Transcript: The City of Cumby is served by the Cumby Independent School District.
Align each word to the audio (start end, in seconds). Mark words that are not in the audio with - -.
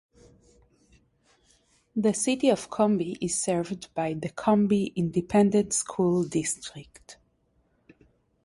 The 1.95 2.15
City 2.15 2.49
of 2.49 2.71
Cumby 2.71 3.19
is 3.21 3.39
served 3.39 3.93
by 3.93 4.15
the 4.15 4.29
Cumby 4.29 4.95
Independent 4.95 5.73
School 5.73 6.23
District. 6.23 7.17